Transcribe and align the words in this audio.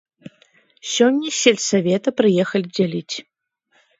Сёння 0.93 1.27
з 1.33 1.33
сельсавета 1.43 2.09
прыехалі 2.21 2.67
дзяліць. 2.75 3.15